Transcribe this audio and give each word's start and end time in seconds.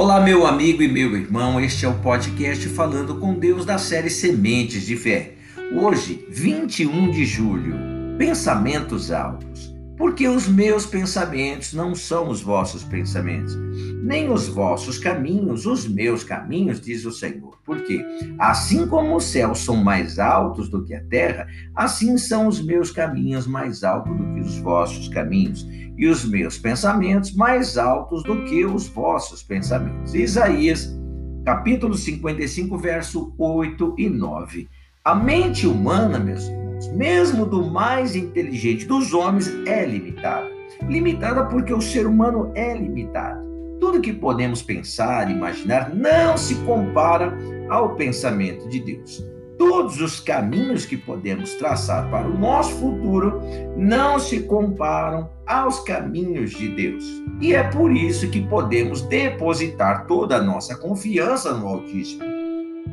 Olá, 0.00 0.20
meu 0.20 0.46
amigo 0.46 0.80
e 0.80 0.86
meu 0.86 1.16
irmão, 1.16 1.60
este 1.60 1.84
é 1.84 1.88
o 1.88 1.94
podcast 1.98 2.68
Falando 2.68 3.16
com 3.16 3.34
Deus 3.34 3.66
da 3.66 3.78
série 3.78 4.08
Sementes 4.08 4.86
de 4.86 4.96
Fé. 4.96 5.32
Hoje, 5.74 6.24
21 6.30 7.10
de 7.10 7.24
julho, 7.24 7.74
pensamentos 8.16 9.10
altos. 9.10 9.74
Porque 9.98 10.28
os 10.28 10.46
meus 10.46 10.86
pensamentos 10.86 11.74
não 11.74 11.92
são 11.92 12.28
os 12.28 12.40
vossos 12.40 12.84
pensamentos, 12.84 13.56
nem 14.00 14.30
os 14.30 14.46
vossos 14.46 14.96
caminhos, 14.96 15.66
os 15.66 15.88
meus 15.88 16.22
caminhos, 16.22 16.80
diz 16.80 17.04
o 17.04 17.10
Senhor. 17.10 17.58
Porque 17.64 18.04
assim 18.38 18.86
como 18.86 19.16
os 19.16 19.24
céus 19.24 19.58
são 19.58 19.76
mais 19.76 20.20
altos 20.20 20.68
do 20.68 20.84
que 20.84 20.94
a 20.94 21.02
terra, 21.02 21.48
assim 21.74 22.16
são 22.16 22.46
os 22.46 22.64
meus 22.64 22.92
caminhos 22.92 23.46
mais 23.48 23.82
altos 23.82 24.16
do 24.16 24.34
que 24.34 24.40
os 24.40 24.58
vossos 24.58 25.08
caminhos, 25.08 25.66
e 25.98 26.06
os 26.06 26.24
meus 26.24 26.56
pensamentos 26.56 27.34
mais 27.34 27.76
altos 27.76 28.22
do 28.22 28.44
que 28.44 28.64
os 28.64 28.86
vossos 28.86 29.42
pensamentos. 29.42 30.14
Isaías, 30.14 30.96
capítulo 31.44 31.94
55, 31.94 32.78
verso 32.78 33.34
8 33.36 33.96
e 33.98 34.08
9. 34.08 34.68
A 35.04 35.14
mente 35.14 35.66
humana, 35.66 36.20
meus 36.20 36.44
irmãos, 36.44 36.67
mesmo 36.86 37.44
do 37.44 37.64
mais 37.64 38.14
inteligente 38.14 38.86
dos 38.86 39.12
homens, 39.12 39.48
é 39.66 39.84
limitada. 39.84 40.48
Limitada 40.88 41.44
porque 41.46 41.72
o 41.72 41.80
ser 41.80 42.06
humano 42.06 42.52
é 42.54 42.74
limitado. 42.74 43.46
Tudo 43.80 44.00
que 44.00 44.12
podemos 44.12 44.62
pensar, 44.62 45.30
imaginar, 45.30 45.94
não 45.94 46.36
se 46.36 46.54
compara 46.56 47.36
ao 47.68 47.94
pensamento 47.94 48.68
de 48.68 48.80
Deus. 48.80 49.24
Todos 49.56 50.00
os 50.00 50.20
caminhos 50.20 50.86
que 50.86 50.96
podemos 50.96 51.54
traçar 51.54 52.08
para 52.10 52.28
o 52.28 52.38
nosso 52.38 52.76
futuro 52.76 53.40
não 53.76 54.18
se 54.18 54.40
comparam 54.44 55.28
aos 55.46 55.80
caminhos 55.80 56.50
de 56.50 56.68
Deus. 56.68 57.04
E 57.40 57.54
é 57.54 57.64
por 57.64 57.90
isso 57.92 58.30
que 58.30 58.40
podemos 58.40 59.02
depositar 59.02 60.06
toda 60.06 60.36
a 60.36 60.42
nossa 60.42 60.76
confiança 60.76 61.52
no 61.54 61.66
Altíssimo 61.66 62.37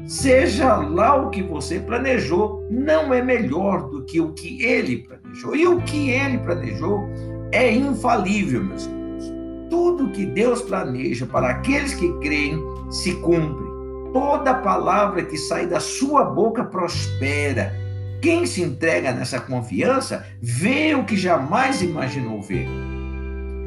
Seja 0.08 0.76
lá 0.76 1.16
o 1.16 1.32
que 1.32 1.42
você 1.42 1.80
planejou, 1.80 2.68
não 2.70 3.12
é 3.12 3.24
melhor 3.24 3.90
do 3.90 4.04
que 4.04 4.22
o 4.22 4.34
que 4.34 4.64
ele 4.64 5.00
planejou. 5.00 5.56
E 5.56 5.68
o 5.68 5.82
que 5.82 6.12
ele 6.12 6.38
planejou 6.38 7.10
é 7.52 7.72
infalível, 7.72 8.64
meus 8.64 8.86
irmãos. 8.86 9.34
Tudo 9.70 10.12
que 10.12 10.26
Deus 10.26 10.62
planeja 10.62 11.26
para 11.26 11.50
aqueles 11.50 11.96
que 11.96 12.12
creem 12.20 12.62
se 12.92 13.16
cumpre. 13.16 13.66
Toda 14.14 14.54
palavra 14.54 15.26
que 15.26 15.38
sai 15.38 15.66
da 15.66 15.80
sua 15.80 16.24
boca 16.24 16.64
prospera. 16.64 17.74
Quem 18.22 18.46
se 18.46 18.62
entrega 18.62 19.12
nessa 19.12 19.40
confiança 19.40 20.26
vê 20.40 20.94
o 20.94 21.04
que 21.04 21.18
jamais 21.18 21.82
imaginou 21.82 22.42
ver. 22.42 22.68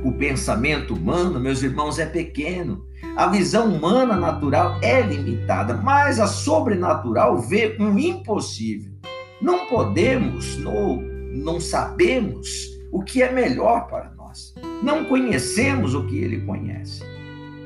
O 0.04 0.12
pensamento 0.12 0.94
humano, 0.94 1.40
meus 1.40 1.62
irmãos, 1.62 1.98
é 1.98 2.06
pequeno. 2.06 2.84
A 3.16 3.26
visão 3.26 3.66
humana 3.74 4.16
natural 4.16 4.78
é 4.80 5.00
limitada, 5.00 5.74
mas 5.74 6.20
a 6.20 6.26
sobrenatural 6.26 7.38
vê 7.38 7.76
um 7.80 7.98
impossível. 7.98 8.92
Não 9.42 9.66
podemos, 9.66 10.56
não, 10.58 11.00
não 11.34 11.60
sabemos 11.60 12.78
o 12.92 13.02
que 13.02 13.22
é 13.22 13.32
melhor 13.32 13.88
para 13.88 14.10
nós. 14.10 14.54
Não 14.82 15.04
conhecemos 15.04 15.94
o 15.94 16.06
que 16.06 16.18
ele 16.18 16.40
conhece. 16.42 17.02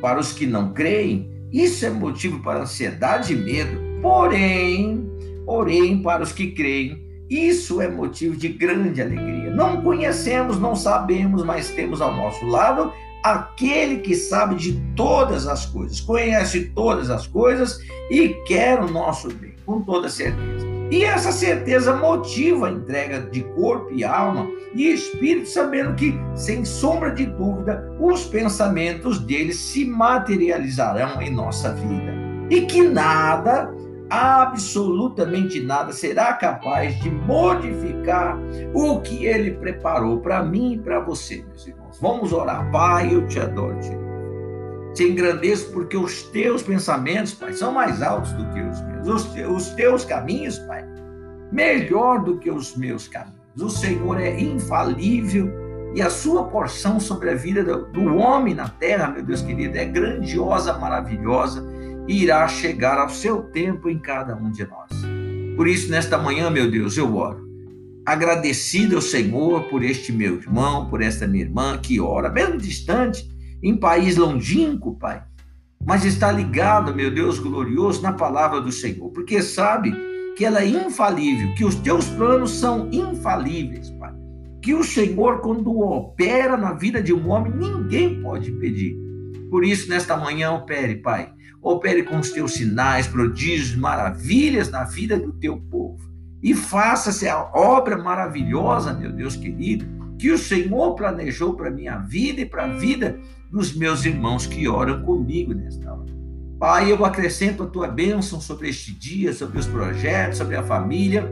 Para 0.00 0.18
os 0.18 0.32
que 0.32 0.46
não 0.46 0.72
creem, 0.72 1.30
isso 1.52 1.84
é 1.84 1.90
motivo 1.90 2.42
para 2.42 2.62
ansiedade 2.62 3.34
e 3.34 3.36
medo. 3.36 3.78
Porém, 4.00 5.06
porém, 5.44 6.02
para 6.02 6.22
os 6.22 6.32
que 6.32 6.52
creem, 6.52 7.11
isso 7.32 7.80
é 7.80 7.88
motivo 7.88 8.36
de 8.36 8.48
grande 8.48 9.00
alegria. 9.00 9.50
Não 9.50 9.82
conhecemos, 9.82 10.58
não 10.58 10.74
sabemos, 10.74 11.44
mas 11.44 11.70
temos 11.70 12.00
ao 12.00 12.14
nosso 12.14 12.44
lado 12.46 12.92
aquele 13.22 13.98
que 13.98 14.14
sabe 14.14 14.56
de 14.56 14.80
todas 14.96 15.46
as 15.46 15.64
coisas, 15.66 16.00
conhece 16.00 16.72
todas 16.74 17.08
as 17.08 17.26
coisas 17.26 17.78
e 18.10 18.30
quer 18.46 18.80
o 18.80 18.90
nosso 18.90 19.28
bem, 19.34 19.54
com 19.64 19.80
toda 19.80 20.08
certeza. 20.08 20.66
E 20.90 21.04
essa 21.04 21.32
certeza 21.32 21.96
motiva 21.96 22.68
a 22.68 22.70
entrega 22.70 23.20
de 23.20 23.40
corpo 23.54 23.90
e 23.92 24.04
alma 24.04 24.46
e 24.74 24.92
espírito, 24.92 25.48
sabendo 25.48 25.94
que, 25.94 26.14
sem 26.34 26.66
sombra 26.66 27.10
de 27.12 27.24
dúvida, 27.24 27.90
os 27.98 28.24
pensamentos 28.26 29.18
dele 29.18 29.54
se 29.54 29.86
materializarão 29.86 31.22
em 31.22 31.30
nossa 31.30 31.72
vida. 31.72 32.12
E 32.50 32.62
que 32.62 32.82
nada 32.82 33.72
absolutamente 34.12 35.58
nada 35.58 35.90
será 35.90 36.34
capaz 36.34 36.94
de 37.00 37.10
modificar 37.10 38.38
o 38.74 39.00
que 39.00 39.24
ele 39.24 39.52
preparou 39.52 40.20
para 40.20 40.42
mim 40.42 40.74
e 40.74 40.78
para 40.78 41.00
você, 41.00 41.42
meus 41.48 41.66
irmãos. 41.66 41.98
Vamos 41.98 42.30
orar. 42.30 42.70
Pai, 42.70 43.14
eu 43.14 43.26
te 43.26 43.40
adoro, 43.40 43.78
te 43.80 44.02
te 44.92 45.04
engrandeço 45.04 45.72
porque 45.72 45.96
os 45.96 46.24
teus 46.24 46.62
pensamentos, 46.62 47.32
Pai, 47.32 47.54
são 47.54 47.72
mais 47.72 48.02
altos 48.02 48.30
do 48.32 48.44
que 48.50 48.60
os 48.60 48.82
meus. 48.82 49.08
Os, 49.08 49.34
os 49.48 49.70
teus 49.70 50.04
caminhos, 50.04 50.58
Pai, 50.58 50.84
melhor 51.50 52.22
do 52.22 52.36
que 52.36 52.50
os 52.50 52.76
meus 52.76 53.08
caminhos. 53.08 53.40
O 53.58 53.70
Senhor 53.70 54.20
é 54.20 54.38
infalível 54.38 55.50
e 55.94 56.02
a 56.02 56.10
sua 56.10 56.44
porção 56.44 57.00
sobre 57.00 57.30
a 57.30 57.34
vida 57.34 57.64
do 57.64 58.16
homem 58.16 58.52
na 58.52 58.68
terra, 58.68 59.08
meu 59.08 59.22
Deus 59.22 59.40
querido, 59.40 59.78
é 59.78 59.86
grandiosa, 59.86 60.74
maravilhosa 60.74 61.71
irá 62.08 62.46
chegar 62.48 62.98
ao 62.98 63.08
seu 63.08 63.42
tempo 63.42 63.88
em 63.88 63.98
cada 63.98 64.36
um 64.36 64.50
de 64.50 64.66
nós. 64.66 64.90
Por 65.56 65.68
isso, 65.68 65.90
nesta 65.90 66.18
manhã, 66.18 66.50
meu 66.50 66.70
Deus, 66.70 66.96
eu 66.96 67.14
oro. 67.16 67.42
Agradecido 68.04 68.96
ao 68.96 69.02
Senhor 69.02 69.64
por 69.64 69.82
este 69.82 70.12
meu 70.12 70.36
irmão, 70.36 70.88
por 70.88 71.00
esta 71.00 71.26
minha 71.26 71.44
irmã 71.44 71.78
que 71.78 72.00
ora, 72.00 72.28
mesmo 72.30 72.58
distante, 72.58 73.30
em 73.62 73.76
país 73.76 74.16
longínquo, 74.16 74.98
Pai, 74.98 75.22
mas 75.84 76.04
está 76.04 76.32
ligado, 76.32 76.94
meu 76.94 77.12
Deus 77.12 77.38
glorioso, 77.38 78.02
na 78.02 78.12
palavra 78.12 78.60
do 78.60 78.72
Senhor, 78.72 79.10
porque 79.10 79.40
sabe 79.40 79.94
que 80.36 80.44
ela 80.44 80.62
é 80.62 80.66
infalível, 80.66 81.54
que 81.54 81.64
os 81.64 81.74
teus 81.76 82.06
planos 82.06 82.50
são 82.50 82.88
infalíveis, 82.90 83.90
Pai. 83.90 84.12
Que 84.62 84.74
o 84.74 84.82
Senhor, 84.82 85.40
quando 85.40 85.80
opera 85.80 86.56
na 86.56 86.72
vida 86.72 87.02
de 87.02 87.12
um 87.12 87.28
homem, 87.28 87.52
ninguém 87.52 88.20
pode 88.22 88.50
impedir. 88.50 88.96
Por 89.50 89.64
isso, 89.64 89.88
nesta 89.88 90.16
manhã, 90.16 90.52
opere, 90.52 90.96
Pai. 90.96 91.32
Opere 91.62 92.02
com 92.02 92.18
os 92.18 92.30
teus 92.30 92.54
sinais, 92.54 93.06
prodígios, 93.06 93.76
maravilhas 93.76 94.68
na 94.68 94.82
vida 94.82 95.16
do 95.16 95.32
teu 95.32 95.56
povo. 95.56 96.10
E 96.42 96.54
faça-se 96.54 97.28
a 97.28 97.40
obra 97.54 97.96
maravilhosa, 97.96 98.92
meu 98.92 99.12
Deus 99.12 99.36
querido, 99.36 99.86
que 100.18 100.32
o 100.32 100.38
Senhor 100.38 100.94
planejou 100.96 101.54
para 101.54 101.68
a 101.68 101.72
minha 101.72 101.98
vida 101.98 102.40
e 102.40 102.46
para 102.46 102.64
a 102.64 102.68
vida 102.68 103.16
dos 103.50 103.76
meus 103.76 104.04
irmãos 104.04 104.44
que 104.44 104.66
oram 104.66 105.02
comigo 105.02 105.54
nesta 105.54 105.92
hora. 105.92 106.10
Pai, 106.58 106.90
eu 106.90 107.04
acrescento 107.04 107.62
a 107.62 107.66
tua 107.66 107.86
bênção 107.86 108.40
sobre 108.40 108.68
este 108.68 108.92
dia, 108.92 109.32
sobre 109.32 109.58
os 109.58 109.66
projetos, 109.66 110.38
sobre 110.38 110.56
a 110.56 110.62
família, 110.62 111.28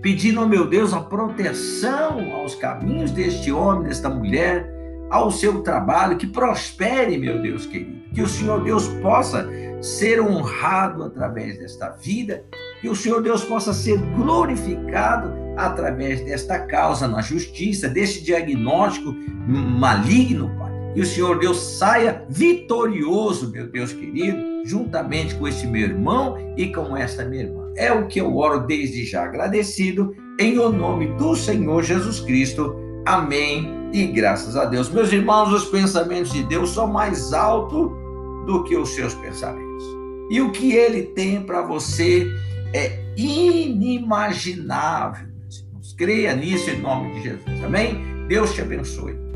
pedindo, 0.00 0.46
meu 0.46 0.66
Deus, 0.66 0.92
a 0.92 1.00
proteção 1.00 2.32
aos 2.34 2.54
caminhos 2.54 3.10
deste 3.10 3.50
homem, 3.50 3.88
desta 3.88 4.08
mulher, 4.08 4.77
ao 5.10 5.30
seu 5.30 5.62
trabalho, 5.62 6.16
que 6.16 6.26
prospere, 6.26 7.16
meu 7.16 7.40
Deus 7.40 7.66
querido. 7.66 7.98
Que 8.14 8.22
o 8.22 8.28
Senhor 8.28 8.62
Deus 8.62 8.88
possa 9.00 9.48
ser 9.80 10.20
honrado 10.20 11.04
através 11.04 11.58
desta 11.58 11.90
vida, 11.90 12.44
que 12.80 12.88
o 12.88 12.94
Senhor 12.94 13.22
Deus 13.22 13.44
possa 13.44 13.72
ser 13.72 13.98
glorificado 13.98 15.32
através 15.56 16.24
desta 16.24 16.58
causa 16.60 17.08
na 17.08 17.20
justiça, 17.20 17.88
deste 17.88 18.22
diagnóstico 18.22 19.14
maligno, 19.46 20.50
Pai. 20.58 20.68
Que 20.94 21.00
o 21.00 21.06
Senhor 21.06 21.38
Deus 21.38 21.78
saia 21.78 22.24
vitorioso, 22.28 23.50
meu 23.50 23.68
Deus 23.68 23.92
querido, 23.92 24.38
juntamente 24.64 25.34
com 25.34 25.46
este 25.46 25.66
meu 25.66 25.82
irmão 25.82 26.36
e 26.56 26.72
com 26.72 26.96
esta 26.96 27.24
minha 27.24 27.44
irmã. 27.44 27.72
É 27.76 27.92
o 27.92 28.06
que 28.06 28.20
eu 28.20 28.36
oro 28.36 28.66
desde 28.66 29.04
já 29.04 29.24
agradecido, 29.24 30.14
em 30.40 30.58
o 30.58 30.70
nome 30.70 31.08
do 31.16 31.36
Senhor 31.36 31.82
Jesus 31.82 32.20
Cristo. 32.20 32.74
Amém 33.06 33.77
e 33.92 34.06
graças 34.06 34.56
a 34.56 34.64
Deus. 34.64 34.88
Meus 34.88 35.12
irmãos, 35.12 35.52
os 35.52 35.66
pensamentos 35.66 36.32
de 36.32 36.42
Deus 36.44 36.70
são 36.70 36.86
mais 36.86 37.32
altos 37.32 37.90
do 38.46 38.64
que 38.64 38.76
os 38.76 38.90
seus 38.90 39.14
pensamentos. 39.14 39.84
E 40.30 40.40
o 40.40 40.52
que 40.52 40.72
ele 40.72 41.02
tem 41.02 41.42
para 41.42 41.62
você 41.62 42.26
é 42.74 43.00
inimaginável. 43.16 45.26
Creia 45.96 46.36
nisso 46.36 46.70
em 46.70 46.80
nome 46.80 47.14
de 47.14 47.22
Jesus. 47.22 47.64
Amém? 47.64 48.26
Deus 48.28 48.54
te 48.54 48.60
abençoe. 48.60 49.27